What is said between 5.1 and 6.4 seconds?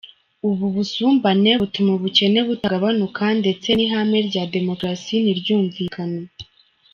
ntiryumvikane.